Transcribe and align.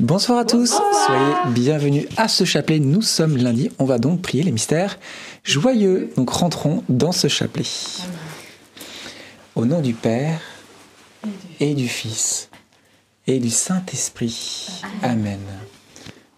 Bonsoir 0.00 0.38
à 0.38 0.44
tous, 0.44 0.80
soyez 1.06 1.34
bienvenus 1.52 2.06
à 2.16 2.28
ce 2.28 2.44
chapelet. 2.44 2.78
Nous 2.78 3.02
sommes 3.02 3.36
lundi, 3.36 3.68
on 3.80 3.84
va 3.84 3.98
donc 3.98 4.22
prier 4.22 4.44
les 4.44 4.52
mystères 4.52 4.96
joyeux. 5.42 6.12
Donc 6.16 6.30
rentrons 6.30 6.84
dans 6.88 7.10
ce 7.10 7.26
chapelet. 7.26 7.64
Au 9.56 9.64
nom 9.64 9.80
du 9.80 9.94
Père 9.94 10.40
et 11.58 11.74
du 11.74 11.88
Fils 11.88 12.48
et 13.26 13.40
du 13.40 13.50
Saint-Esprit. 13.50 14.82
Amen. 15.02 15.40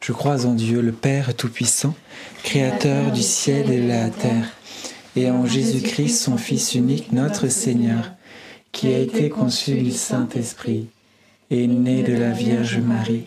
Je 0.01 0.12
crois 0.12 0.47
en 0.47 0.55
Dieu, 0.55 0.80
le 0.80 0.92
Père 0.92 1.34
Tout-Puissant, 1.34 1.95
Créateur 2.42 3.12
du 3.12 3.23
ciel 3.23 3.70
et 3.70 3.83
de 3.83 3.88
la 3.88 4.09
terre, 4.09 4.55
et 5.16 5.30
en 5.30 5.45
Jésus-Christ, 5.45 6.16
son 6.16 6.38
Fils 6.38 6.74
unique, 6.74 7.12
notre 7.12 7.48
Seigneur, 7.48 8.12
qui 8.73 8.87
a 8.87 8.98
été 8.98 9.29
conçu 9.29 9.74
du 9.74 9.91
Saint-Esprit, 9.91 10.87
et 11.51 11.66
né 11.66 12.02
de 12.02 12.15
la 12.15 12.30
Vierge 12.30 12.79
Marie 12.79 13.27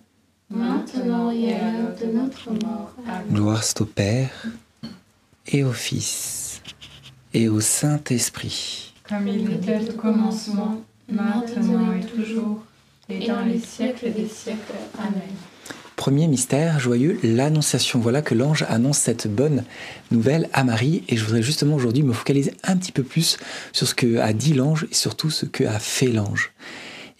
maintenant 0.51 1.31
et 1.31 1.53
à 1.53 1.71
l'heure 1.71 1.95
de 1.99 2.17
notre 2.17 2.51
mort. 2.51 2.93
Amen. 3.07 3.23
Gloire 3.31 3.63
soit 3.63 3.81
au 3.81 3.85
Père 3.85 4.45
et 5.47 5.63
au 5.63 5.71
Fils 5.71 6.61
et 7.33 7.49
au 7.49 7.61
Saint-Esprit. 7.61 8.93
Comme 9.07 9.27
il 9.27 9.51
était 9.51 9.89
au 9.89 9.93
commencement, 9.93 10.81
maintenant 11.09 11.93
et 11.93 12.05
toujours, 12.05 12.63
et 13.09 13.27
dans 13.27 13.45
les 13.45 13.59
siècles 13.59 14.11
des 14.13 14.27
siècles. 14.27 14.73
Amen. 14.99 15.29
Premier 15.95 16.27
mystère 16.27 16.79
joyeux, 16.79 17.19
l'Annonciation. 17.21 17.99
Voilà 17.99 18.23
que 18.23 18.33
l'ange 18.33 18.65
annonce 18.67 18.97
cette 18.97 19.27
bonne 19.27 19.63
nouvelle 20.09 20.49
à 20.51 20.63
Marie 20.63 21.03
et 21.07 21.15
je 21.15 21.23
voudrais 21.23 21.43
justement 21.43 21.75
aujourd'hui 21.75 22.01
me 22.01 22.13
focaliser 22.13 22.53
un 22.63 22.75
petit 22.75 22.91
peu 22.91 23.03
plus 23.03 23.37
sur 23.71 23.87
ce 23.87 23.93
que 23.93 24.17
a 24.17 24.33
dit 24.33 24.53
l'ange 24.53 24.87
et 24.89 24.95
surtout 24.95 25.29
ce 25.29 25.45
que 25.45 25.63
a 25.63 25.77
fait 25.77 26.07
l'ange. 26.07 26.53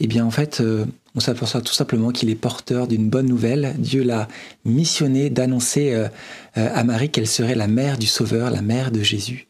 Eh 0.03 0.07
bien 0.07 0.25
en 0.25 0.31
fait, 0.31 0.61
euh, 0.61 0.85
on 1.13 1.19
s'aperçoit 1.19 1.61
tout 1.61 1.73
simplement 1.73 2.09
qu'il 2.09 2.31
est 2.31 2.35
porteur 2.35 2.87
d'une 2.87 3.07
bonne 3.07 3.27
nouvelle. 3.27 3.75
Dieu 3.77 4.01
l'a 4.01 4.27
missionné 4.65 5.29
d'annoncer 5.29 5.93
euh, 5.93 6.07
euh, 6.57 6.69
à 6.73 6.83
Marie 6.83 7.11
qu'elle 7.11 7.27
serait 7.27 7.53
la 7.53 7.67
mère 7.67 7.99
du 7.99 8.07
Sauveur, 8.07 8.49
la 8.49 8.63
mère 8.63 8.91
de 8.91 9.03
Jésus 9.03 9.47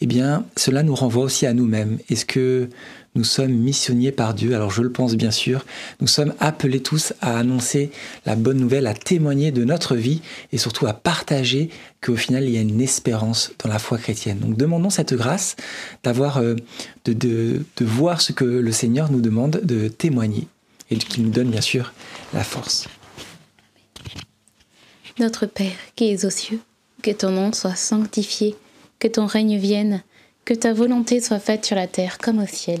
eh 0.00 0.06
bien, 0.06 0.44
cela 0.56 0.82
nous 0.82 0.94
renvoie 0.94 1.24
aussi 1.24 1.46
à 1.46 1.54
nous-mêmes. 1.54 1.98
Est-ce 2.10 2.26
que 2.26 2.68
nous 3.16 3.24
sommes 3.24 3.52
missionniers 3.52 4.12
par 4.12 4.34
Dieu 4.34 4.54
Alors, 4.54 4.70
je 4.70 4.82
le 4.82 4.92
pense 4.92 5.14
bien 5.14 5.30
sûr. 5.30 5.64
Nous 6.00 6.06
sommes 6.06 6.34
appelés 6.38 6.80
tous 6.80 7.12
à 7.20 7.38
annoncer 7.38 7.90
la 8.24 8.36
bonne 8.36 8.58
nouvelle, 8.58 8.86
à 8.86 8.94
témoigner 8.94 9.50
de 9.50 9.64
notre 9.64 9.96
vie 9.96 10.22
et 10.52 10.58
surtout 10.58 10.86
à 10.86 10.92
partager 10.92 11.70
qu'au 12.00 12.16
final, 12.16 12.44
il 12.44 12.50
y 12.50 12.58
a 12.58 12.60
une 12.60 12.80
espérance 12.80 13.52
dans 13.62 13.68
la 13.68 13.78
foi 13.78 13.98
chrétienne. 13.98 14.38
Donc, 14.38 14.56
demandons 14.56 14.90
cette 14.90 15.14
grâce 15.14 15.56
d'avoir, 16.04 16.38
euh, 16.38 16.54
de 17.06 17.64
voir 17.80 18.20
ce 18.20 18.32
que 18.32 18.44
le 18.44 18.72
Seigneur 18.72 19.10
nous 19.10 19.20
demande 19.20 19.60
de 19.64 19.88
témoigner 19.88 20.46
et 20.90 20.96
qui 20.96 21.20
nous 21.20 21.30
donne 21.30 21.50
bien 21.50 21.60
sûr 21.60 21.92
la 22.32 22.44
force. 22.44 22.86
Notre 25.18 25.46
Père 25.46 25.72
qui 25.96 26.10
es 26.12 26.24
aux 26.24 26.30
cieux, 26.30 26.60
que 27.02 27.10
ton 27.10 27.30
nom 27.30 27.52
soit 27.52 27.74
sanctifié 27.74 28.54
que 28.98 29.08
ton 29.08 29.26
règne 29.26 29.58
vienne, 29.58 30.02
que 30.44 30.54
ta 30.54 30.72
volonté 30.72 31.20
soit 31.20 31.38
faite 31.38 31.64
sur 31.64 31.76
la 31.76 31.86
terre 31.86 32.18
comme 32.18 32.42
au 32.42 32.46
ciel. 32.46 32.80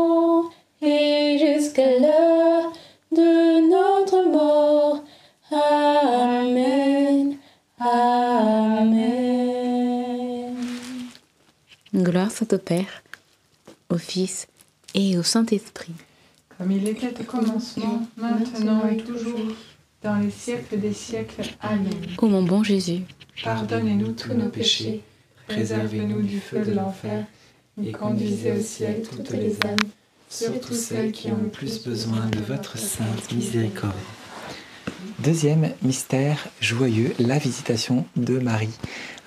au 12.53 12.57
Père, 12.57 13.03
au 13.89 13.97
Fils 13.97 14.47
et 14.93 15.17
au 15.17 15.23
Saint-Esprit. 15.23 15.93
Comme 16.57 16.71
il 16.71 16.87
était 16.87 17.13
au 17.19 17.23
commencement, 17.23 18.07
maintenant 18.17 18.87
et 18.87 18.97
toujours, 18.97 19.39
dans 20.03 20.15
les 20.17 20.31
siècles 20.31 20.79
des 20.79 20.93
siècles. 20.93 21.43
Amen. 21.61 21.93
Ô 22.17 22.27
mon 22.27 22.43
bon 22.43 22.63
Jésus, 22.63 23.01
Pardonnez-nous 23.43 24.11
tous 24.11 24.33
nos 24.33 24.49
péchés, 24.49 25.01
préservez-nous 25.47 26.21
du 26.21 26.39
feu 26.39 26.63
de 26.63 26.73
l'enfer, 26.73 27.25
et 27.83 27.91
conduisez 27.91 28.51
au 28.51 28.61
ciel 28.61 29.01
toutes 29.01 29.31
les 29.31 29.53
âmes, 29.65 29.89
surtout 30.29 30.73
celles 30.73 31.11
qui 31.11 31.31
ont 31.31 31.39
le 31.41 31.49
plus 31.49 31.83
besoin 31.83 32.27
de 32.27 32.39
votre 32.39 32.77
sainte 32.77 33.31
miséricorde. 33.33 33.93
Deuxième 35.19 35.71
mystère 35.81 36.47
joyeux, 36.59 37.13
la 37.19 37.37
visitation 37.37 38.05
de 38.15 38.39
Marie 38.39 38.69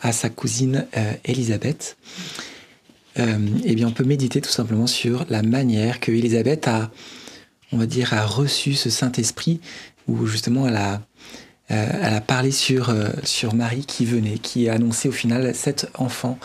à 0.02 0.12
sa 0.12 0.28
cousine 0.28 0.86
euh, 0.96 1.12
Élisabeth. 1.24 1.96
Euh, 3.18 3.38
eh 3.64 3.74
bien, 3.74 3.88
on 3.88 3.92
peut 3.92 4.04
méditer 4.04 4.40
tout 4.40 4.50
simplement 4.50 4.86
sur 4.86 5.24
la 5.28 5.42
manière 5.42 6.00
que 6.00 6.10
Élisabeth 6.10 6.66
a, 6.68 6.90
on 7.72 7.78
va 7.78 7.86
dire, 7.86 8.12
a 8.14 8.26
reçu 8.26 8.74
ce 8.74 8.90
Saint-Esprit, 8.90 9.60
où 10.08 10.26
justement 10.26 10.66
elle 10.66 10.76
a, 10.76 11.00
euh, 11.70 11.86
elle 12.02 12.14
a 12.14 12.20
parlé 12.20 12.50
sur, 12.50 12.90
euh, 12.90 13.08
sur 13.22 13.54
Marie 13.54 13.86
qui 13.86 14.04
venait, 14.04 14.38
qui 14.38 14.68
a 14.68 14.74
annoncé 14.74 15.08
au 15.08 15.12
final 15.12 15.54
cet 15.54 15.88
enfant. 15.94 16.38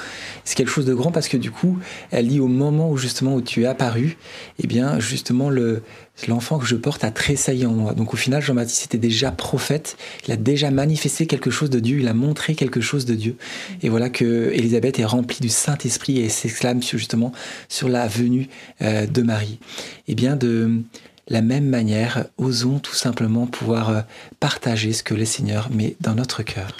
C'est 0.45 0.55
quelque 0.55 0.71
chose 0.71 0.85
de 0.85 0.93
grand 0.93 1.11
parce 1.11 1.27
que 1.27 1.37
du 1.37 1.51
coup, 1.51 1.77
elle 2.11 2.27
dit 2.29 2.39
au 2.39 2.47
moment 2.47 2.89
où 2.89 2.97
justement 2.97 3.35
où 3.35 3.41
tu 3.41 3.63
es 3.63 3.65
apparu, 3.65 4.17
eh 4.63 4.67
bien 4.67 4.99
justement 4.99 5.49
le 5.49 5.83
l'enfant 6.27 6.59
que 6.59 6.65
je 6.65 6.75
porte 6.75 7.03
a 7.03 7.11
tressailli 7.11 7.65
en 7.65 7.71
moi. 7.71 7.93
Donc 7.93 8.13
au 8.13 8.17
final, 8.17 8.41
Jean-Baptiste 8.41 8.85
était 8.85 8.97
déjà 8.97 9.31
prophète, 9.31 9.97
il 10.27 10.33
a 10.33 10.35
déjà 10.35 10.71
manifesté 10.71 11.27
quelque 11.27 11.49
chose 11.49 11.69
de 11.69 11.79
Dieu, 11.79 11.99
il 11.99 12.07
a 12.07 12.13
montré 12.13 12.55
quelque 12.55 12.81
chose 12.81 13.05
de 13.05 13.15
Dieu. 13.15 13.35
Et 13.81 13.89
voilà 13.89 14.09
que 14.09 14.51
Élisabeth 14.53 14.99
est 14.99 15.05
remplie 15.05 15.39
du 15.39 15.49
Saint-Esprit 15.49 16.19
et 16.19 16.29
s'exclame 16.29 16.81
justement 16.83 17.31
sur 17.69 17.89
la 17.89 18.07
venue 18.07 18.49
euh, 18.81 19.05
de 19.05 19.21
Marie. 19.21 19.59
Et 20.07 20.15
bien 20.15 20.35
de 20.35 20.81
la 21.29 21.41
même 21.41 21.67
manière, 21.69 22.25
osons 22.37 22.79
tout 22.79 22.95
simplement 22.95 23.45
pouvoir 23.45 23.89
euh, 23.89 24.01
partager 24.39 24.93
ce 24.93 25.03
que 25.03 25.13
le 25.13 25.25
Seigneur 25.25 25.69
met 25.69 25.95
dans 26.01 26.15
notre 26.15 26.43
cœur. 26.43 26.75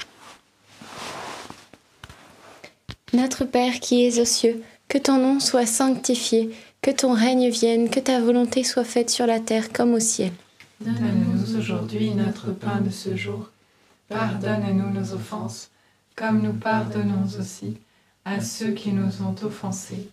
Notre 3.14 3.46
Père 3.46 3.80
qui 3.80 4.06
es 4.06 4.20
aux 4.20 4.26
cieux, 4.26 4.62
que 4.88 4.98
ton 4.98 5.18
nom 5.18 5.40
soit 5.40 5.66
sanctifié, 5.66 6.52
que 6.82 6.92
ton 6.92 7.14
règne 7.14 7.50
vienne, 7.50 7.90
que 7.90 8.00
ta 8.00 8.20
volonté 8.20 8.64
soit 8.64 8.84
faite 8.84 9.10
sur 9.10 9.26
la 9.26 9.40
terre 9.40 9.72
comme 9.72 9.94
au 9.94 10.00
ciel. 10.00 10.32
Donne-nous 10.82 11.58
aujourd'hui 11.58 12.12
notre 12.12 12.52
pain 12.52 12.82
de 12.82 12.90
ce 12.90 13.16
jour. 13.16 13.50
Pardonne-nous 14.08 14.90
nos 14.92 15.14
offenses, 15.14 15.70
comme 16.16 16.42
nous 16.42 16.54
pardonnons 16.54 17.26
aussi 17.40 17.78
à 18.26 18.42
ceux 18.42 18.72
qui 18.72 18.92
nous 18.92 19.22
ont 19.22 19.36
offensés. 19.44 20.10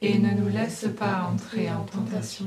Et 0.00 0.18
ne 0.18 0.30
nous 0.32 0.48
laisse 0.48 0.86
pas 0.96 1.28
entrer 1.32 1.70
en 1.70 1.84
tentation, 1.84 2.46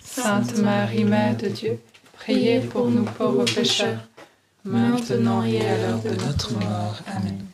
Sainte 0.00 0.56
Marie, 0.58 1.04
Mère 1.04 1.36
de 1.36 1.48
Dieu, 1.48 1.78
priez 2.14 2.60
pour 2.60 2.88
nous 2.90 3.04
pauvres 3.04 3.44
pécheurs, 3.44 4.00
maintenant 4.64 5.42
et 5.44 5.60
à 5.66 5.76
l'heure 5.78 6.00
de 6.02 6.10
notre 6.10 6.52
mort. 6.54 6.98
Amen. 7.06 7.46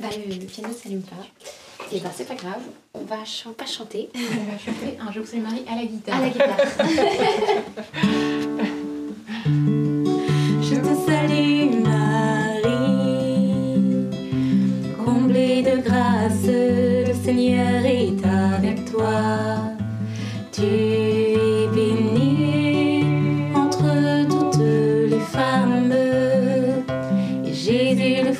Bah, 0.00 0.08
le, 0.16 0.34
le 0.34 0.46
piano 0.46 0.68
ne 0.68 0.74
s'allume 0.74 1.02
pas. 1.02 1.16
Et 1.92 2.00
ben 2.00 2.10
c'est 2.14 2.24
pas 2.26 2.34
grave, 2.34 2.62
on 2.94 3.04
va 3.04 3.16
ch- 3.18 3.46
pas 3.56 3.66
chanter. 3.66 4.08
On 4.14 4.50
va 4.50 4.58
chanter 4.58 4.96
un 4.98 5.12
Je 5.12 5.20
vous 5.20 5.26
salue 5.26 5.42
Marie 5.42 5.64
à 5.70 5.76
la 5.76 5.84
guitare. 5.84 6.16
À 6.16 6.20
la 6.22 6.28
guitare. 6.30 6.56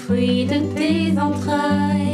fruit 0.07 0.47
de 0.47 0.59
tes 0.75 1.17
entrailles, 1.17 2.12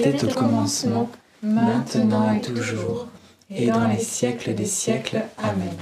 était 0.00 0.24
au 0.24 0.28
commencement, 0.28 1.10
maintenant 1.42 2.34
et 2.34 2.40
toujours, 2.40 3.08
et 3.50 3.66
dans 3.66 3.88
les 3.88 3.98
siècles 3.98 4.54
des 4.54 4.66
siècles. 4.66 5.22
Amen. 5.38 5.74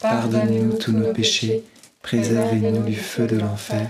Pardonnez-nous 0.00 0.78
tous 0.78 0.92
nos 0.92 1.12
péchés, 1.12 1.64
préservez-nous 2.02 2.82
du 2.82 2.96
feu 2.96 3.26
de 3.26 3.38
l'enfer, 3.38 3.88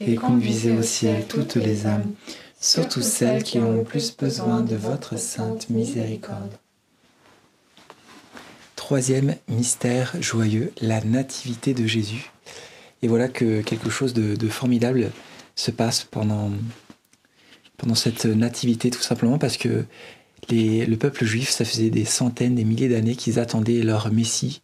et 0.00 0.14
conduisez 0.14 0.76
au 0.76 0.82
ciel 0.82 1.26
toutes 1.26 1.56
les 1.56 1.86
âmes, 1.86 2.12
surtout 2.60 3.02
celles 3.02 3.42
qui 3.42 3.58
ont 3.58 3.72
le 3.72 3.84
plus 3.84 4.16
besoin 4.16 4.60
de 4.60 4.76
votre 4.76 5.18
sainte 5.18 5.70
miséricorde. 5.70 6.52
Troisième 8.76 9.36
mystère 9.48 10.14
joyeux, 10.20 10.72
la 10.80 11.00
nativité 11.02 11.72
de 11.72 11.86
Jésus. 11.86 12.32
Et 13.02 13.08
voilà 13.08 13.28
que 13.28 13.62
quelque 13.62 13.90
chose 13.90 14.12
de, 14.12 14.34
de 14.34 14.48
formidable 14.48 15.12
se 15.54 15.70
passe 15.70 16.04
pendant, 16.04 16.50
pendant 17.76 17.94
cette 17.94 18.26
nativité, 18.26 18.90
tout 18.90 19.02
simplement 19.02 19.38
parce 19.38 19.56
que 19.56 19.84
les- 20.48 20.86
le 20.86 20.96
peuple 20.96 21.24
juif, 21.24 21.50
ça 21.50 21.64
faisait 21.64 21.90
des 21.90 22.04
centaines, 22.04 22.54
des 22.56 22.64
milliers 22.64 22.88
d'années 22.88 23.16
qu'ils 23.16 23.38
attendaient 23.38 23.82
leur 23.82 24.12
Messie. 24.12 24.60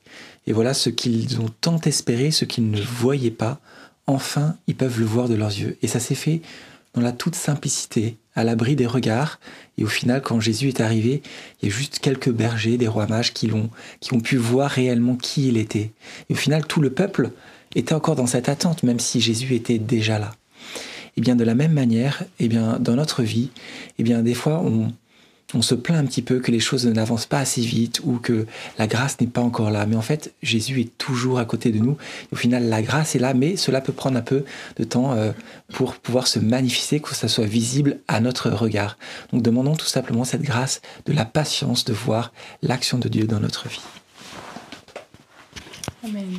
Et 0.47 0.53
voilà 0.53 0.75
ce 0.75 0.91
qu'ils 0.91 1.41
ont 1.41 1.51
tant 1.61 1.81
espéré, 1.81 2.31
ce 2.31 2.45
qu'ils 2.45 2.71
ne 2.71 2.81
voyaient 2.81 3.31
pas, 3.31 3.61
enfin 4.07 4.57
ils 4.67 4.75
peuvent 4.77 4.99
le 4.99 5.07
voir 5.07 5.29
de 5.29 5.35
leurs 5.35 5.51
yeux. 5.51 5.77
Et 5.83 5.89
ça 5.89 6.01
s'est 6.01 6.15
fait 6.15 6.41
dans 6.95 7.03
la 7.03 7.13
toute 7.13 7.35
simplicité, 7.35 8.17
à 8.35 8.45
l'abri 8.45 8.75
des 8.75 8.87
regards. 8.87 9.39
Et 9.77 9.85
au 9.85 9.89
final, 9.89 10.23
quand 10.23 10.41
Jésus 10.41 10.69
est 10.69 10.81
arrivé, 10.81 11.23
il 11.61 11.69
y 11.69 11.73
a 11.73 11.75
juste 11.75 11.99
quelques 11.99 12.31
bergers, 12.31 12.79
des 12.79 12.89
rois 12.89 13.07
mages 13.07 13.33
qui, 13.35 13.47
l'ont, 13.47 13.69
qui 14.01 14.15
ont 14.15 14.21
pu 14.21 14.37
voir 14.37 14.71
réellement 14.71 15.17
qui 15.17 15.49
il 15.49 15.59
était. 15.59 15.91
Et 16.29 16.33
au 16.33 16.37
final, 16.37 16.67
tout 16.67 16.81
le 16.81 16.91
peuple 16.91 17.31
était 17.75 17.93
encore 17.95 18.17
dans 18.17 18.27
cette 18.27 18.49
attente, 18.49 18.83
même 18.83 19.01
si 19.01 19.21
Jésus 19.21 19.55
était 19.55 19.79
déjà 19.79 20.19
là. 20.19 20.35
Et 21.19 21.21
bien 21.21 21.35
de 21.35 21.43
la 21.43 21.57
même 21.57 21.73
manière, 21.73 22.23
et 22.39 22.47
bien 22.47 22.79
dans 22.79 22.95
notre 22.95 23.25
vie, 23.25 23.51
et 23.99 24.05
bien 24.05 24.23
des 24.23 24.35
fois 24.35 24.63
on, 24.65 24.93
on 25.53 25.63
se 25.63 25.75
plaint 25.75 25.99
un 25.99 26.07
petit 26.07 26.23
peu 26.23 26.39
que 26.39 26.53
les 26.53 26.61
choses 26.61 26.87
n'avancent 26.87 27.27
pas 27.27 27.41
assez 27.41 27.61
vite 27.61 28.01
ou 28.05 28.21
que 28.21 28.47
la 28.79 28.87
grâce 28.87 29.21
n'est 29.21 29.27
pas 29.27 29.41
encore 29.41 29.73
là. 29.73 29.85
Mais 29.85 29.97
en 29.97 30.01
fait, 30.01 30.33
Jésus 30.45 30.81
est 30.81 30.97
toujours 30.97 31.41
à 31.41 31.45
côté 31.45 31.73
de 31.73 31.81
nous. 31.81 31.97
Au 32.31 32.37
final, 32.37 32.69
la 32.69 32.83
grâce 32.83 33.17
est 33.17 33.19
là, 33.19 33.35
mais 33.35 33.57
cela 33.57 33.81
peut 33.81 33.93
prendre 33.93 34.17
un 34.17 34.23
peu 34.23 34.45
de 34.77 34.85
temps 34.85 35.13
euh, 35.15 35.33
pour 35.73 35.97
pouvoir 35.97 36.29
se 36.29 36.39
manifester, 36.39 37.01
que 37.01 37.13
ça 37.17 37.27
soit 37.27 37.47
visible 37.47 37.99
à 38.07 38.21
notre 38.21 38.49
regard. 38.51 38.97
Donc 39.33 39.43
demandons 39.43 39.75
tout 39.75 39.87
simplement 39.87 40.23
cette 40.23 40.43
grâce 40.43 40.83
de 41.07 41.13
la 41.13 41.25
patience 41.25 41.85
de 41.85 41.95
voir 41.95 42.33
l'action 42.63 42.99
de 42.99 43.09
Dieu 43.09 43.27
dans 43.27 43.41
notre 43.41 43.69
vie. 43.69 43.81
Amen. 46.05 46.39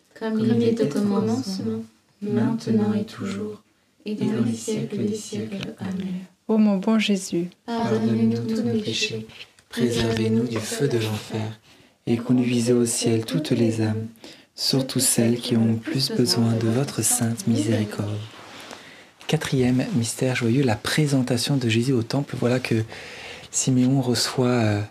Comme 0.19 0.39
il 0.39 0.63
était 0.63 0.83
au 0.83 1.01
commencement, 1.01 1.83
maintenant 2.21 2.93
et 2.93 3.05
toujours, 3.05 3.61
et 4.05 4.15
dans 4.15 4.43
les 4.45 4.53
siècles 4.53 5.05
des 5.05 5.15
siècles. 5.15 5.73
Amen. 5.79 6.25
Ô 6.47 6.57
mon 6.57 6.77
bon 6.77 6.99
Jésus, 6.99 7.49
Pardonnez-nous 7.65 8.45
tous 8.47 8.61
nos 8.61 8.79
péchés, 8.79 9.25
Préservez-nous 9.69 10.47
du 10.47 10.57
feu 10.57 10.87
de 10.87 10.97
l'enfer 10.97 11.59
et 12.07 12.17
conduisez 12.17 12.73
au 12.73 12.85
ciel 12.85 13.25
toutes 13.25 13.51
les 13.51 13.81
âmes, 13.81 14.07
surtout 14.55 14.99
celles 14.99 15.37
qui 15.39 15.55
ont 15.55 15.65
le 15.65 15.77
plus 15.77 16.11
besoin 16.11 16.53
de 16.53 16.67
votre 16.67 17.03
sainte 17.03 17.47
miséricorde. 17.47 18.19
Quatrième 19.27 19.85
mystère 19.95 20.35
joyeux, 20.35 20.63
la 20.63 20.75
présentation 20.75 21.55
de 21.55 21.69
Jésus 21.69 21.93
au 21.93 22.03
temple. 22.03 22.35
Voilà 22.37 22.59
que 22.59 22.83
Siméon 23.49 24.01
reçoit 24.01 24.47
euh, 24.47 24.81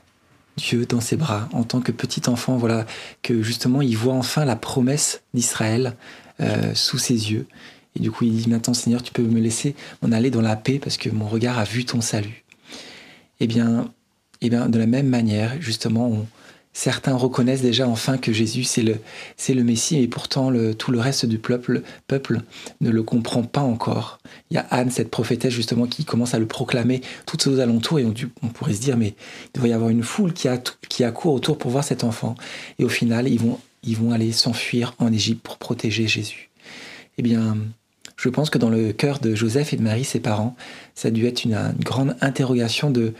Dieu 0.56 0.86
dans 0.86 1.00
ses 1.00 1.16
bras 1.16 1.48
en 1.52 1.64
tant 1.64 1.80
que 1.80 1.92
petit 1.92 2.28
enfant. 2.28 2.56
Voilà 2.56 2.86
que 3.22 3.42
justement 3.42 3.82
il 3.82 3.96
voit 3.96 4.14
enfin 4.14 4.44
la 4.44 4.56
promesse 4.56 5.22
d'Israël 5.34 5.96
euh, 6.40 6.74
sous 6.74 6.98
ses 6.98 7.32
yeux. 7.32 7.46
Et 7.96 8.00
du 8.00 8.10
coup 8.10 8.24
il 8.24 8.36
dit 8.36 8.48
maintenant 8.48 8.74
Seigneur 8.74 9.02
tu 9.02 9.12
peux 9.12 9.22
me 9.22 9.40
laisser 9.40 9.74
m'en 10.02 10.12
aller 10.12 10.30
dans 10.30 10.40
la 10.42 10.56
paix 10.56 10.78
parce 10.78 10.96
que 10.96 11.08
mon 11.10 11.26
regard 11.26 11.58
a 11.58 11.64
vu 11.64 11.84
ton 11.84 12.00
salut. 12.00 12.44
Eh 13.40 13.46
bien, 13.46 13.90
eh 14.42 14.50
bien 14.50 14.68
de 14.68 14.78
la 14.78 14.86
même 14.86 15.08
manière 15.08 15.60
justement 15.60 16.08
on- 16.08 16.26
certains 16.72 17.14
reconnaissent 17.14 17.62
déjà 17.62 17.88
enfin 17.88 18.16
que 18.16 18.32
Jésus 18.32 18.64
c'est 18.64 18.82
le, 18.82 18.98
le 19.48 19.64
Messie 19.64 19.98
et 19.98 20.08
pourtant 20.08 20.52
tout 20.78 20.92
le 20.92 21.00
reste 21.00 21.26
du 21.26 21.38
peuple, 21.38 21.82
ne 22.80 22.90
le 22.90 23.02
comprend 23.02 23.42
pas 23.42 23.60
encore. 23.60 24.18
Il 24.50 24.54
y 24.54 24.58
a 24.58 24.66
Anne, 24.70 24.90
cette 24.90 25.10
prophétesse 25.10 25.52
justement, 25.52 25.86
qui 25.86 26.04
commence 26.04 26.34
à 26.34 26.38
le 26.38 26.46
proclamer 26.46 27.02
toutes 27.26 27.46
aux 27.46 27.58
alentours 27.58 27.98
et 27.98 28.04
on, 28.04 28.48
pourrait 28.48 28.74
se 28.74 28.80
dire 28.80 28.96
mais 28.96 29.14
il 29.46 29.50
devrait 29.54 29.70
y 29.70 29.72
avoir 29.72 29.90
une 29.90 30.02
foule 30.02 30.32
qui, 30.32 30.48
a, 30.48 30.58
qui 30.88 31.04
accourt 31.04 31.34
autour 31.34 31.58
pour 31.58 31.70
voir 31.70 31.84
cet 31.84 32.04
enfant. 32.04 32.34
Et 32.78 32.84
au 32.84 32.88
final, 32.88 33.28
ils 33.28 33.40
vont, 33.40 33.58
ils 33.82 33.96
vont 33.96 34.12
aller 34.12 34.32
s'enfuir 34.32 34.94
en 34.98 35.12
Égypte 35.12 35.42
pour 35.42 35.58
protéger 35.58 36.06
Jésus. 36.06 36.50
Eh 37.18 37.22
bien, 37.22 37.56
je 38.16 38.28
pense 38.28 38.50
que 38.50 38.58
dans 38.58 38.70
le 38.70 38.92
cœur 38.92 39.18
de 39.18 39.34
Joseph 39.34 39.72
et 39.72 39.76
de 39.76 39.82
Marie, 39.82 40.04
ses 40.04 40.20
parents, 40.20 40.54
ça 40.94 41.08
a 41.08 41.10
dû 41.10 41.26
être 41.26 41.44
une, 41.44 41.54
une 41.54 41.84
grande 41.84 42.16
interrogation 42.20 42.90
de, 42.90 43.14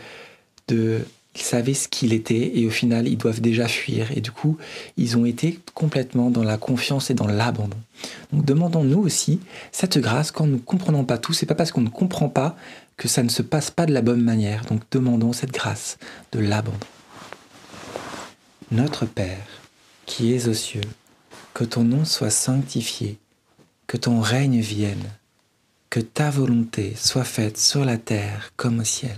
de 0.67 1.01
ils 1.35 1.41
savaient 1.41 1.73
ce 1.73 1.87
qu'il 1.87 2.13
était 2.13 2.59
et 2.59 2.65
au 2.65 2.69
final 2.69 3.07
ils 3.07 3.17
doivent 3.17 3.41
déjà 3.41 3.67
fuir 3.67 4.11
et 4.11 4.21
du 4.21 4.31
coup 4.31 4.57
ils 4.97 5.17
ont 5.17 5.25
été 5.25 5.59
complètement 5.73 6.29
dans 6.29 6.43
la 6.43 6.57
confiance 6.57 7.09
et 7.09 7.13
dans 7.13 7.27
l'abandon. 7.27 7.77
Donc 8.33 8.45
demandons-nous 8.45 8.99
aussi 8.99 9.39
cette 9.71 9.97
grâce 9.97 10.31
quand 10.31 10.45
nous 10.45 10.57
ne 10.57 10.61
comprenons 10.61 11.05
pas 11.05 11.17
tout, 11.17 11.33
c'est 11.33 11.45
pas 11.45 11.55
parce 11.55 11.71
qu'on 11.71 11.81
ne 11.81 11.89
comprend 11.89 12.29
pas 12.29 12.55
que 12.97 13.07
ça 13.07 13.23
ne 13.23 13.29
se 13.29 13.41
passe 13.41 13.71
pas 13.71 13.85
de 13.85 13.93
la 13.93 14.01
bonne 14.01 14.21
manière. 14.21 14.65
Donc 14.65 14.81
demandons 14.91 15.33
cette 15.33 15.53
grâce 15.53 15.97
de 16.33 16.39
l'abandon. 16.39 16.77
Notre 18.71 19.05
Père, 19.05 19.47
qui 20.05 20.33
es 20.33 20.47
aux 20.47 20.53
cieux, 20.53 20.81
que 21.53 21.63
ton 21.63 21.83
nom 21.83 22.05
soit 22.05 22.29
sanctifié, 22.29 23.17
que 23.87 23.97
ton 23.97 24.21
règne 24.21 24.59
vienne, 24.59 25.09
que 25.89 25.99
ta 25.99 26.29
volonté 26.29 26.93
soit 26.95 27.23
faite 27.23 27.57
sur 27.57 27.83
la 27.83 27.97
terre 27.97 28.53
comme 28.55 28.79
au 28.79 28.83
ciel. 28.83 29.17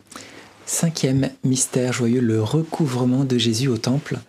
Cinquième 0.71 1.29
mystère 1.43 1.91
joyeux, 1.91 2.21
le 2.21 2.41
recouvrement 2.41 3.25
de 3.25 3.37
Jésus 3.37 3.67
au 3.67 3.77
temple. 3.77 4.19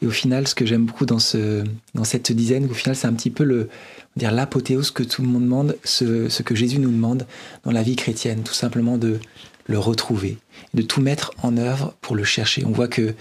Et 0.00 0.06
au 0.06 0.12
final, 0.12 0.46
ce 0.46 0.54
que 0.54 0.64
j'aime 0.64 0.86
beaucoup 0.86 1.04
dans, 1.04 1.18
ce, 1.18 1.64
dans 1.94 2.04
cette 2.04 2.30
dizaine, 2.30 2.66
au 2.70 2.74
final, 2.74 2.94
c'est 2.94 3.08
un 3.08 3.12
petit 3.12 3.28
peu 3.28 3.42
le, 3.42 3.68
dire 4.14 4.30
l'apothéose 4.30 4.92
que 4.92 5.02
tout 5.02 5.22
le 5.22 5.26
monde 5.26 5.42
demande, 5.42 5.76
ce, 5.82 6.28
ce 6.28 6.44
que 6.44 6.54
Jésus 6.54 6.78
nous 6.78 6.92
demande 6.92 7.26
dans 7.64 7.72
la 7.72 7.82
vie 7.82 7.96
chrétienne, 7.96 8.44
tout 8.44 8.54
simplement 8.54 8.98
de 8.98 9.18
le 9.66 9.80
retrouver, 9.80 10.38
de 10.74 10.82
tout 10.82 11.00
mettre 11.00 11.32
en 11.42 11.56
œuvre 11.56 11.96
pour 12.02 12.14
le 12.14 12.22
chercher. 12.22 12.64
On 12.64 12.70
voit 12.70 12.88
que 12.88 13.16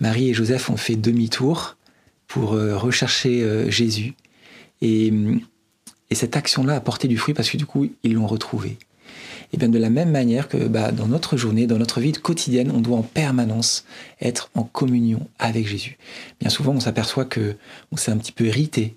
Marie 0.00 0.30
et 0.30 0.32
Joseph 0.32 0.70
ont 0.70 0.76
fait 0.76 0.94
demi-tour 0.94 1.76
pour 2.28 2.52
euh, 2.52 2.78
rechercher 2.78 3.42
euh, 3.42 3.68
Jésus. 3.68 4.14
Et, 4.80 5.12
et 6.10 6.14
cette 6.14 6.36
action-là 6.36 6.76
a 6.76 6.80
porté 6.80 7.08
du 7.08 7.18
fruit 7.18 7.34
parce 7.34 7.50
que 7.50 7.56
du 7.56 7.66
coup, 7.66 7.90
ils 8.04 8.14
l'ont 8.14 8.28
retrouvé. 8.28 8.78
Et 9.56 9.58
bien 9.58 9.68
de 9.70 9.78
la 9.78 9.88
même 9.88 10.10
manière 10.10 10.48
que 10.48 10.58
bah, 10.68 10.92
dans 10.92 11.06
notre 11.06 11.38
journée, 11.38 11.66
dans 11.66 11.78
notre 11.78 12.00
vie 12.00 12.12
quotidienne, 12.12 12.70
on 12.74 12.80
doit 12.80 12.98
en 12.98 13.02
permanence 13.02 13.84
être 14.20 14.50
en 14.54 14.64
communion 14.64 15.26
avec 15.38 15.66
Jésus. 15.66 15.96
Bien 16.40 16.50
souvent, 16.50 16.72
on 16.72 16.80
s'aperçoit 16.80 17.24
que 17.24 17.56
on 17.90 17.96
s'est 17.96 18.10
un 18.10 18.18
petit 18.18 18.32
peu 18.32 18.44
irrité. 18.44 18.96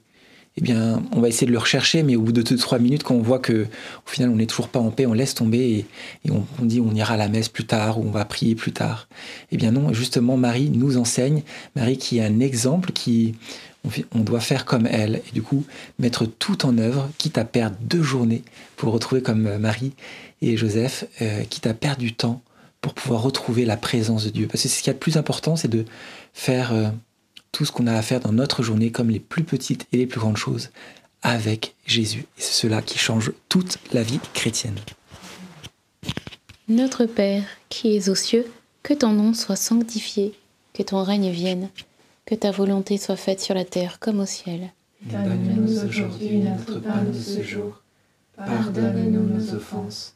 Eh 0.58 0.62
bien, 0.62 1.02
on 1.13 1.22
va 1.22 1.30
essayer 1.30 1.48
de 1.48 1.54
le 1.54 1.58
rechercher, 1.60 2.04
mais 2.04 2.17
au 2.17 2.22
bout 2.22 2.34
de 2.34 2.41
2-3 2.41 2.80
minutes, 2.82 3.04
quand 3.04 3.15
on 3.15 3.22
voit 3.22 3.39
que 3.39 3.67
au 4.06 4.10
final, 4.10 4.30
on 4.30 4.36
n'est 4.36 4.48
toujours 4.48 4.67
pas 4.67 4.80
en 4.80 4.91
paix, 4.91 5.06
on 5.06 5.13
laisse 5.13 5.34
tomber 5.34 5.86
et, 6.26 6.32
on, 6.32 6.43
dit 6.65 6.82
on 6.82 6.93
ira 6.93 7.13
à 7.13 7.17
la 7.17 7.30
messe 7.30 7.48
plus 7.48 7.65
tard 7.65 7.98
ou 7.98 8.04
on 8.06 8.12
va 8.12 8.26
prier 8.26 8.56
plus 8.56 8.74
tard. 8.74 9.08
Eh 9.54 9.58
bien 9.58 9.72
non, 9.72 9.93
justement, 9.93 10.36
Marie 10.36 10.69
nous 10.69 10.98
enseigne, 10.98 11.43
Marie 11.78 11.98
qui 11.98 12.17
est 12.17 12.26
un 12.26 12.41
exemple, 12.41 12.91
qui 12.91 13.36
on, 13.86 13.89
fait- 13.89 14.06
on 14.13 14.19
doit 14.19 14.41
faire 14.41 14.65
comme 14.65 14.88
elle 14.88 15.22
et 15.30 15.32
du 15.34 15.41
coup 15.41 15.63
mettre 16.00 16.26
tout 16.26 16.65
en 16.65 16.78
œuvre, 16.78 17.10
quitte 17.17 17.38
à 17.38 17.45
perdre 17.45 17.78
deux 17.80 18.04
journées 18.04 18.43
pour 18.76 18.91
retrouver 18.91 19.22
comme 19.22 19.48
euh, 19.48 19.60
Marie 19.60 19.93
et 20.41 20.58
Joseph, 20.58 21.06
euh, 21.21 21.43
quitte 21.43 21.67
à 21.67 21.73
perdre 21.73 21.99
du 21.99 22.13
temps 22.13 22.41
pour 22.82 22.93
pouvoir 22.93 23.21
retrouver 23.21 23.65
la 23.65 23.78
présence 23.78 24.23
de 24.25 24.30
Dieu. 24.30 24.47
Parce 24.47 24.63
que 24.63 24.69
ce 24.69 24.80
qu'il 24.80 24.88
y 24.88 24.89
a 24.91 24.93
de 24.93 24.99
plus 24.99 25.17
important, 25.17 25.56
c'est 25.56 25.67
de 25.67 25.86
faire 26.34 26.73
euh, 26.73 26.89
tout 27.52 27.65
ce 27.65 27.71
qu'on 27.71 27.88
a 27.88 27.93
à 27.93 28.02
faire 28.02 28.19
dans 28.19 28.32
notre 28.32 28.63
journée, 28.63 28.91
comme 28.91 29.10
les 29.10 29.19
plus 29.19 29.43
petites 29.43 29.86
et 29.91 29.97
les 29.97 30.08
plus 30.08 30.19
grandes 30.19 30.38
choses, 30.38 30.69
avec 31.21 31.75
Jésus. 31.86 32.25
Et 32.38 32.41
c'est 32.41 32.67
cela 32.67 32.82
qui 32.82 32.97
change 32.97 33.34
toute 33.49 33.78
la 33.91 34.04
vie 34.04 34.19
chrétienne. 34.34 34.78
Notre 36.69 37.06
Père, 37.06 37.43
qui 37.69 37.95
es 37.95 38.10
aux 38.10 38.15
cieux, 38.15 38.45
que 38.84 38.93
ton 38.93 39.12
nom 39.12 39.34
soit 39.34 39.56
sanctifié, 39.56 40.34
que 40.73 40.84
ton 40.84 41.04
règne 41.04 41.32
vienne, 41.32 41.69
que 42.25 42.36
ta 42.36 42.52
volonté 42.52 42.97
soit 42.97 43.15
faite 43.15 43.41
sur 43.41 43.56
la 43.56 43.65
terre 43.65 43.99
comme 43.99 44.19
au 44.19 44.25
ciel. 44.25 44.71
Donne-nous 45.02 45.80
aujourd'hui 45.86 46.38
notre 46.38 46.80
pain 46.80 47.04
de 47.04 47.13
ce 47.17 47.41
jour. 47.41 47.82
Pardonne-nous 48.38 49.23
nos 49.23 49.54
offenses, 49.56 50.15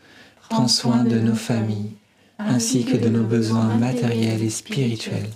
Prends 0.51 0.67
soin 0.67 1.05
de 1.05 1.17
nos 1.17 1.33
familles, 1.35 1.93
ainsi 2.37 2.83
que 2.83 2.97
de 2.97 3.07
nos 3.07 3.23
besoins 3.23 3.73
matériels 3.77 4.43
et 4.43 4.49
spirituels. 4.49 5.29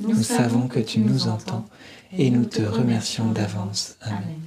Nous 0.00 0.22
savons 0.22 0.68
que 0.68 0.80
tu 0.80 1.00
nous 1.00 1.28
entends 1.28 1.68
et 2.16 2.30
nous 2.30 2.46
te 2.46 2.62
remercions 2.62 3.30
d'avance. 3.30 3.96
Amen. 4.00 4.40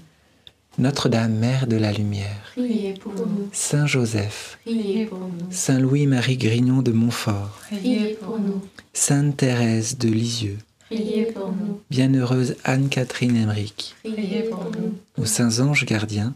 Notre-Dame, 0.80 1.36
Mère 1.36 1.67
de 1.67 1.75
la 1.75 1.91
Lumière, 1.93 2.51
Priez 2.56 2.93
pour 2.95 3.13
nous, 3.13 3.47
Saint 3.51 3.86
Joseph, 3.86 4.58
priez 4.65 5.06
pour 5.06 5.19
nous, 5.19 5.51
Saint 5.51 5.77
Louis-Marie 5.80 6.38
Grignon 6.38 6.82
de 6.82 6.91
Montfort, 6.91 7.60
priez 7.69 8.15
pour 8.15 8.39
nous, 8.39 8.62
Sainte 8.93 9.38
Thérèse 9.38 9.97
de 9.99 10.10
Lisieux, 10.10 10.58
priez 10.88 11.25
pour 11.25 11.47
nous, 11.51 11.82
Bienheureuse 11.91 12.56
Anne-Catherine 12.63 13.36
Emmerich, 13.38 13.95
priez 14.03 14.43
pour 14.43 14.65
nous. 14.65 14.93
aux 15.21 15.25
saints 15.25 15.60
anges 15.60 15.86
gardiens, 15.86 16.34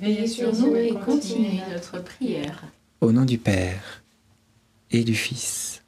Veillez 0.00 0.26
sur 0.28 0.52
nous 0.54 0.76
et 0.76 0.94
continuez 1.04 1.60
notre 1.72 2.00
prière. 2.02 2.62
Au 3.04 3.12
nom 3.12 3.24
du 3.24 3.38
Père 3.38 4.02
et 4.90 5.04
du 5.04 5.14
Fils 5.14 5.82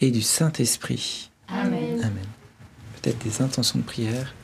et 0.00 0.10
du 0.10 0.22
Saint-Esprit. 0.22 1.30
Amen. 1.48 1.98
Amen. 2.00 2.26
Peut-être 3.00 3.18
des 3.24 3.42
intentions 3.42 3.78
de 3.78 3.84
prière. 3.84 4.34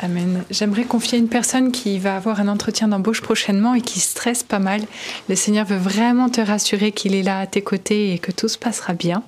Amen. 0.00 0.44
J'aimerais 0.50 0.84
confier 0.84 1.18
une 1.18 1.28
personne 1.28 1.72
qui 1.72 1.98
va 1.98 2.14
avoir 2.16 2.38
un 2.40 2.46
entretien 2.46 2.86
d'embauche 2.86 3.20
prochainement 3.20 3.74
et 3.74 3.80
qui 3.80 3.98
stresse 3.98 4.44
pas 4.44 4.60
mal. 4.60 4.82
Le 5.28 5.34
Seigneur 5.34 5.66
veut 5.66 5.76
vraiment 5.76 6.28
te 6.30 6.40
rassurer 6.40 6.92
qu'il 6.92 7.16
est 7.16 7.24
là 7.24 7.40
à 7.40 7.46
tes 7.48 7.62
côtés 7.62 8.12
et 8.12 8.20
que 8.20 8.30
tout 8.30 8.46
se 8.46 8.58
passera 8.58 8.94
bien. 8.94 9.24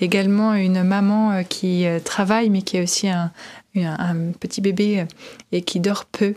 Également 0.00 0.54
une 0.54 0.82
maman 0.82 1.30
euh, 1.30 1.42
qui 1.44 1.86
euh, 1.86 2.00
travaille 2.00 2.50
mais 2.50 2.62
qui 2.62 2.76
a 2.78 2.82
aussi 2.82 3.08
un, 3.08 3.30
un- 3.76 3.96
un 4.00 4.32
petit 4.32 4.60
bébé 4.60 5.00
euh, 5.00 5.04
et 5.52 5.62
qui 5.62 5.78
dort 5.78 6.06
peu. 6.06 6.34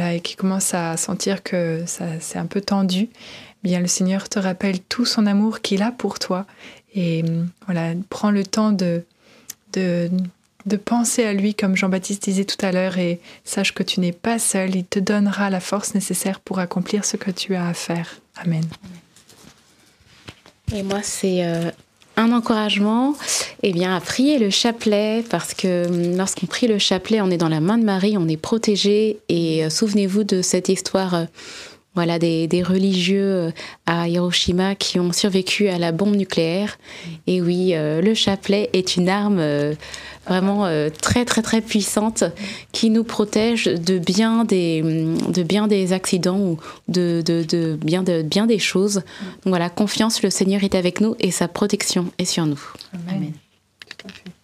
Et 0.00 0.20
qui 0.20 0.36
commence 0.36 0.74
à 0.74 0.96
sentir 0.96 1.42
que 1.42 1.82
ça 1.86 2.06
c'est 2.20 2.38
un 2.38 2.46
peu 2.46 2.60
tendu. 2.60 3.08
Bien, 3.62 3.80
le 3.80 3.86
Seigneur 3.86 4.28
te 4.28 4.38
rappelle 4.38 4.80
tout 4.80 5.06
son 5.06 5.26
amour 5.26 5.60
qu'il 5.60 5.82
a 5.82 5.90
pour 5.90 6.18
toi. 6.18 6.46
Et 6.94 7.22
hum, 7.22 7.48
voilà, 7.66 7.94
prends 8.10 8.30
le 8.30 8.44
temps 8.44 8.72
de, 8.72 9.04
de, 9.72 10.10
de 10.66 10.76
penser 10.76 11.24
à 11.24 11.32
lui, 11.32 11.54
comme 11.54 11.76
Jean-Baptiste 11.76 12.24
disait 12.24 12.44
tout 12.44 12.64
à 12.64 12.72
l'heure, 12.72 12.98
et 12.98 13.20
sache 13.44 13.72
que 13.72 13.82
tu 13.82 14.00
n'es 14.00 14.12
pas 14.12 14.38
seul. 14.38 14.74
Il 14.74 14.84
te 14.84 14.98
donnera 14.98 15.50
la 15.50 15.60
force 15.60 15.94
nécessaire 15.94 16.40
pour 16.40 16.58
accomplir 16.58 17.04
ce 17.04 17.16
que 17.16 17.30
tu 17.30 17.54
as 17.54 17.66
à 17.66 17.74
faire. 17.74 18.20
Amen. 18.36 18.64
Et 20.74 20.82
moi, 20.82 21.00
c'est 21.02 21.44
euh, 21.44 21.70
un 22.16 22.32
encouragement 22.32 23.14
eh 23.66 23.72
bien, 23.72 23.96
à 23.96 24.00
prier 24.00 24.38
le 24.38 24.50
chapelet, 24.50 25.24
parce 25.30 25.54
que 25.54 25.86
hum, 25.88 26.18
lorsqu'on 26.18 26.44
prie 26.44 26.68
le 26.68 26.78
chapelet, 26.78 27.22
on 27.22 27.30
est 27.30 27.38
dans 27.38 27.48
la 27.48 27.60
main 27.60 27.78
de 27.78 27.84
Marie, 27.84 28.16
on 28.18 28.28
est 28.28 28.36
protégé. 28.36 29.18
Et 29.30 29.64
euh, 29.64 29.70
souvenez-vous 29.70 30.22
de 30.22 30.42
cette 30.42 30.68
histoire 30.68 31.14
euh, 31.14 31.24
voilà, 31.94 32.18
des, 32.18 32.46
des 32.46 32.62
religieux 32.62 33.22
euh, 33.22 33.50
à 33.86 34.06
Hiroshima 34.06 34.74
qui 34.74 35.00
ont 35.00 35.12
survécu 35.12 35.68
à 35.68 35.78
la 35.78 35.92
bombe 35.92 36.14
nucléaire. 36.14 36.78
Et 37.26 37.40
oui, 37.40 37.70
euh, 37.72 38.02
le 38.02 38.12
chapelet 38.12 38.68
est 38.74 38.96
une 38.96 39.08
arme 39.08 39.38
euh, 39.38 39.74
vraiment 40.26 40.66
euh, 40.66 40.90
très, 40.90 41.24
très, 41.24 41.40
très 41.40 41.62
puissante 41.62 42.24
qui 42.72 42.90
nous 42.90 43.04
protège 43.04 43.64
de 43.64 43.98
bien 43.98 44.44
des, 44.44 44.82
hum, 44.84 45.32
de 45.32 45.42
bien 45.42 45.68
des 45.68 45.94
accidents 45.94 46.38
ou 46.38 46.58
de, 46.88 47.22
de, 47.24 47.42
de 47.44 47.78
bien, 47.82 48.02
de 48.02 48.20
bien 48.20 48.46
des 48.46 48.58
choses. 48.58 48.96
Donc 48.96 49.46
voilà, 49.46 49.70
confiance, 49.70 50.22
le 50.22 50.28
Seigneur 50.28 50.64
est 50.64 50.74
avec 50.74 51.00
nous 51.00 51.14
et 51.18 51.30
sa 51.30 51.48
protection 51.48 52.12
est 52.18 52.26
sur 52.26 52.44
nous. 52.44 52.60
Amen. 52.92 53.16
Amen. 53.16 53.32
Okay. 54.06 54.43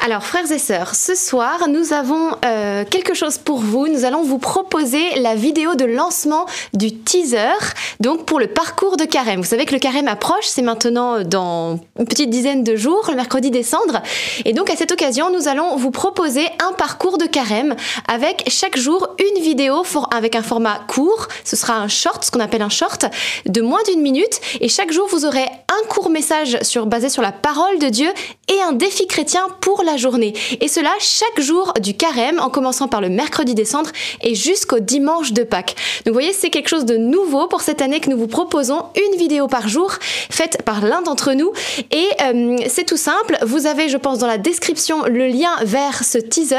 Alors, 0.00 0.24
frères 0.24 0.50
et 0.50 0.58
sœurs, 0.58 0.94
ce 0.94 1.14
soir, 1.14 1.68
nous 1.68 1.92
avons 1.92 2.30
euh, 2.44 2.84
quelque 2.84 3.14
chose 3.14 3.38
pour 3.38 3.58
vous. 3.58 3.88
Nous 3.88 4.04
allons 4.04 4.22
vous 4.22 4.38
proposer 4.38 5.02
la 5.16 5.34
vidéo 5.34 5.74
de 5.74 5.84
lancement 5.84 6.46
du 6.72 6.94
teaser, 6.94 7.58
donc 8.00 8.24
pour 8.24 8.40
le 8.40 8.46
parcours 8.46 8.96
de 8.96 9.04
carême. 9.04 9.40
Vous 9.40 9.46
savez 9.46 9.66
que 9.66 9.74
le 9.74 9.80
carême 9.80 10.08
approche, 10.08 10.46
c'est 10.46 10.62
maintenant 10.62 11.22
dans 11.22 11.80
une 11.98 12.06
petite 12.06 12.30
dizaine 12.30 12.64
de 12.64 12.76
jours, 12.76 13.06
le 13.08 13.16
mercredi 13.16 13.50
des 13.50 13.62
cendres. 13.62 14.02
Et 14.44 14.52
donc, 14.52 14.70
à 14.70 14.76
cette 14.76 14.92
occasion, 14.92 15.30
nous 15.30 15.48
allons 15.48 15.76
vous 15.76 15.90
proposer 15.90 16.46
un 16.60 16.72
parcours 16.72 17.18
de 17.18 17.26
carême 17.26 17.76
avec 18.08 18.44
chaque 18.48 18.76
jour 18.76 19.08
une 19.18 19.42
vidéo 19.42 19.82
avec 20.10 20.34
un 20.34 20.42
format 20.42 20.80
court. 20.88 21.28
Ce 21.44 21.56
sera 21.56 21.74
un 21.74 21.88
short, 21.88 22.24
ce 22.24 22.30
qu'on 22.30 22.40
appelle 22.40 22.62
un 22.62 22.68
short, 22.68 23.06
de 23.46 23.60
moins 23.60 23.82
d'une 23.88 24.00
minute. 24.00 24.40
Et 24.60 24.68
chaque 24.68 24.92
jour, 24.92 25.08
vous 25.10 25.24
aurez 25.24 25.44
un 25.68 25.88
court 25.88 26.10
message 26.10 26.58
sur, 26.62 26.86
basé 26.86 27.08
sur 27.08 27.22
la 27.22 27.32
parole 27.32 27.78
de 27.78 27.88
Dieu 27.88 28.08
et 28.48 28.60
un 28.62 28.72
défi 28.88 29.06
chrétien 29.06 29.48
pour 29.60 29.82
la 29.82 29.98
journée. 29.98 30.32
Et 30.62 30.68
cela 30.68 30.90
chaque 30.98 31.40
jour 31.40 31.74
du 31.78 31.94
carême, 31.94 32.40
en 32.40 32.48
commençant 32.48 32.88
par 32.88 33.02
le 33.02 33.10
mercredi 33.10 33.54
des 33.54 33.66
cendres 33.66 33.90
et 34.22 34.34
jusqu'au 34.34 34.78
dimanche 34.78 35.34
de 35.34 35.42
Pâques. 35.42 35.76
Donc 36.06 36.06
vous 36.06 36.12
voyez, 36.14 36.32
c'est 36.32 36.48
quelque 36.48 36.68
chose 36.68 36.86
de 36.86 36.96
nouveau 36.96 37.48
pour 37.48 37.60
cette 37.60 37.82
année 37.82 38.00
que 38.00 38.08
nous 38.08 38.16
vous 38.16 38.28
proposons 38.28 38.84
une 38.96 39.18
vidéo 39.18 39.46
par 39.46 39.68
jour 39.68 39.92
faite 40.30 40.62
par 40.64 40.80
l'un 40.80 41.02
d'entre 41.02 41.34
nous. 41.34 41.52
Et 41.90 42.08
euh, 42.22 42.56
c'est 42.66 42.84
tout 42.84 42.96
simple. 42.96 43.36
Vous 43.42 43.66
avez, 43.66 43.90
je 43.90 43.98
pense, 43.98 44.20
dans 44.20 44.26
la 44.26 44.38
description 44.38 45.04
le 45.04 45.26
lien 45.26 45.50
vers 45.64 46.02
ce 46.02 46.16
teaser. 46.16 46.56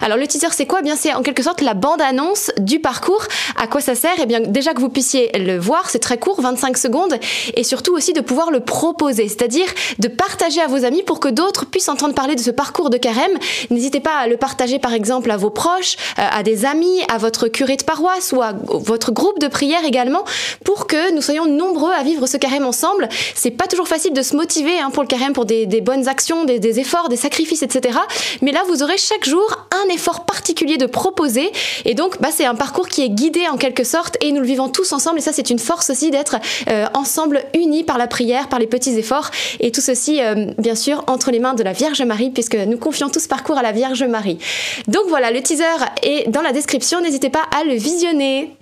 Alors 0.00 0.16
le 0.16 0.26
teaser, 0.26 0.48
c'est 0.52 0.66
quoi? 0.66 0.78
Eh 0.80 0.84
bien, 0.84 0.96
c'est 0.96 1.12
en 1.12 1.22
quelque 1.22 1.42
sorte 1.42 1.60
la 1.60 1.74
bande-annonce 1.74 2.52
du 2.56 2.80
parcours. 2.80 3.24
À 3.58 3.66
quoi 3.66 3.82
ça 3.82 3.94
sert? 3.94 4.14
Eh 4.22 4.24
bien, 4.24 4.40
déjà 4.40 4.72
que 4.72 4.80
vous 4.80 4.88
puissiez 4.88 5.30
le 5.38 5.58
voir, 5.58 5.90
c'est 5.90 5.98
très 5.98 6.16
court, 6.16 6.40
25 6.40 6.78
secondes, 6.78 7.18
et 7.54 7.64
surtout 7.64 7.92
aussi 7.92 8.14
de 8.14 8.22
pouvoir 8.22 8.50
le 8.50 8.60
proposer, 8.60 9.28
c'est-à-dire 9.28 9.66
de 9.98 10.08
partager 10.08 10.62
à 10.62 10.68
vos 10.68 10.82
amis 10.86 11.02
pour 11.02 11.20
que 11.20 11.28
d'autres 11.28 11.65
puissent 11.70 11.88
entendre 11.88 12.14
parler 12.14 12.34
de 12.34 12.40
ce 12.40 12.50
parcours 12.50 12.90
de 12.90 12.96
carême. 12.96 13.32
N'hésitez 13.70 14.00
pas 14.00 14.16
à 14.16 14.26
le 14.26 14.36
partager 14.36 14.78
par 14.78 14.92
exemple 14.92 15.30
à 15.30 15.36
vos 15.36 15.50
proches, 15.50 15.96
euh, 16.18 16.22
à 16.30 16.42
des 16.42 16.64
amis, 16.64 17.02
à 17.12 17.18
votre 17.18 17.48
curé 17.48 17.76
de 17.76 17.84
paroisse 17.84 18.32
ou 18.32 18.42
à 18.42 18.52
votre 18.52 19.12
groupe 19.12 19.38
de 19.38 19.48
prière 19.48 19.84
également, 19.84 20.24
pour 20.64 20.86
que 20.86 21.12
nous 21.14 21.22
soyons 21.22 21.46
nombreux 21.46 21.92
à 21.92 22.02
vivre 22.02 22.26
ce 22.26 22.36
carême 22.36 22.64
ensemble. 22.64 23.08
C'est 23.34 23.50
pas 23.50 23.66
toujours 23.66 23.88
facile 23.88 24.12
de 24.12 24.22
se 24.22 24.36
motiver 24.36 24.78
hein, 24.78 24.90
pour 24.90 25.02
le 25.02 25.08
carême, 25.08 25.32
pour 25.32 25.44
des, 25.44 25.66
bonnes 25.80 26.08
actions, 26.08 26.44
des, 26.44 26.58
des 26.58 26.80
efforts, 26.80 27.08
des 27.08 27.16
sacrifices, 27.16 27.62
etc. 27.62 27.98
Mais 28.42 28.52
là, 28.52 28.62
vous 28.68 28.82
aurez 28.82 28.98
chaque 28.98 29.24
jour 29.24 29.66
un 29.84 29.94
effort 29.94 30.24
particulier 30.24 30.76
de 30.76 30.86
proposer, 30.86 31.50
et 31.84 31.94
donc 31.94 32.20
bah, 32.20 32.28
c'est 32.32 32.44
un 32.44 32.54
parcours 32.54 32.88
qui 32.88 33.02
est 33.02 33.10
guidé 33.10 33.46
en 33.48 33.56
quelque 33.56 33.84
sorte, 33.84 34.16
et 34.20 34.32
nous 34.32 34.40
le 34.40 34.46
vivons 34.46 34.68
tous 34.68 34.92
ensemble, 34.92 35.18
et 35.18 35.22
ça 35.22 35.32
c'est 35.32 35.50
une 35.50 35.58
force 35.58 35.90
aussi 35.90 36.10
d'être 36.10 36.36
euh, 36.68 36.86
ensemble 36.94 37.42
unis 37.54 37.84
par 37.84 37.98
la 37.98 38.06
prière, 38.06 38.48
par 38.48 38.58
les 38.58 38.66
petits 38.66 38.98
efforts, 38.98 39.30
et 39.60 39.70
tout 39.70 39.80
ceci, 39.80 40.22
euh, 40.22 40.46
bien 40.58 40.74
sûr, 40.74 41.04
entre 41.06 41.30
les 41.30 41.38
mains 41.38 41.54
de 41.56 41.62
la 41.62 41.72
Vierge 41.72 42.02
Marie, 42.02 42.30
puisque 42.30 42.54
nous 42.54 42.78
confions 42.78 43.08
tout 43.08 43.20
ce 43.20 43.28
parcours 43.28 43.58
à 43.58 43.62
la 43.62 43.72
Vierge 43.72 44.04
Marie. 44.04 44.38
Donc 44.86 45.02
voilà, 45.08 45.30
le 45.30 45.42
teaser 45.42 45.64
est 46.02 46.30
dans 46.30 46.42
la 46.42 46.52
description, 46.52 47.00
n'hésitez 47.00 47.30
pas 47.30 47.44
à 47.58 47.64
le 47.64 47.74
visionner. 47.74 48.56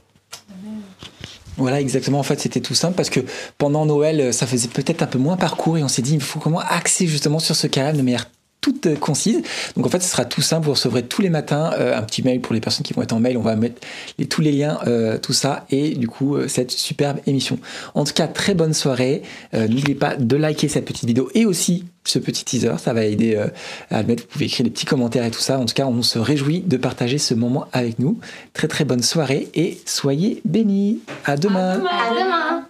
Voilà, 1.57 1.80
exactement. 1.80 2.18
En 2.18 2.24
fait, 2.24 2.40
c'était 2.40 2.61
tout 2.61 2.74
simple 2.74 2.94
parce 2.94 3.11
que 3.11 3.20
pendant 3.59 3.87
Noël, 3.87 4.35
ça 4.35 4.46
faisait 4.46 4.68
peut-être 4.68 5.02
un 5.02 5.07
peu 5.07 5.18
moins 5.18 5.37
parcours 5.37 5.78
et 5.78 5.85
on 5.85 5.88
s'est 5.88 6.02
dit, 6.02 6.14
il 6.14 6.20
faut 6.20 6.40
comment 6.40 6.61
axer 6.61 7.07
justement 7.07 7.38
sur 7.38 7.54
ce 7.54 7.66
carême 7.66 7.96
de 7.96 8.02
manière 8.02 8.28
toute 8.64 8.98
concise. 8.98 9.42
Donc 9.77 9.85
en 9.85 9.90
fait, 9.90 10.00
ce 10.03 10.09
sera 10.09 10.24
tout 10.24 10.40
simple. 10.40 10.64
Vous 10.64 10.72
recevrez 10.72 11.03
tous 11.03 11.20
les 11.20 11.29
matins 11.29 11.72
euh, 11.79 11.94
un 11.98 12.03
petit 12.03 12.22
mail 12.22 12.40
pour 12.40 12.55
les 12.55 12.61
personnes 12.61 12.83
qui 12.85 12.94
vont 12.94 13.03
être 13.03 13.12
en 13.12 13.20
mail. 13.20 13.37
On 13.37 13.42
va 13.42 13.57
mettre 13.57 13.81
les- 14.18 14.27
tous 14.27 14.40
les 14.40 14.53
liens, 14.53 14.79
euh, 14.87 15.18
tout 15.18 15.35
ça, 15.35 15.66
et 15.70 15.90
du 15.90 16.09
coup 16.09 16.37
euh, 16.37 16.48
cette 16.48 16.70
superbe 16.70 17.18
émission. 17.27 17.59
En 17.94 18.05
tout 18.05 18.14
cas, 18.14 18.27
très 18.27 18.55
bonne 18.55 18.72
soirée. 18.72 19.22
Euh, 19.53 19.68
N'oubliez 19.68 19.94
pas 19.94 20.16
de 20.16 20.37
liker 20.37 20.68
cette 20.68 20.87
petite 20.87 21.05
vidéo 21.05 21.29
et 21.35 21.44
aussi 21.44 21.85
ce 22.05 22.18
petit 22.18 22.44
teaser. 22.44 22.72
Ça 22.79 22.92
va 22.94 23.05
aider 23.05 23.35
euh, 23.37 23.48
à 23.90 24.00
le 24.00 24.09
mettre. 24.09 24.22
Vous 24.22 24.29
pouvez 24.31 24.46
écrire 24.46 24.64
des 24.64 24.70
petits 24.70 24.87
commentaires 24.87 25.24
et 25.24 25.31
tout 25.31 25.40
ça. 25.40 25.59
En 25.59 25.66
tout 25.66 25.74
cas, 25.74 25.87
on 25.87 26.03
se 26.03 26.18
réjouit 26.18 26.61
de 26.61 26.77
partager 26.79 27.18
ce 27.18 27.35
moment 27.35 27.66
avec 27.72 27.98
nous. 27.98 28.18
Très 28.55 28.68
très 28.68 28.85
bonne 28.87 29.03
soirée 29.03 29.48
et 29.55 29.79
soyez 29.85 30.40
bénis. 30.46 31.00
À 31.27 31.37
demain. 31.37 31.83
À 31.85 32.11
demain 32.14 32.66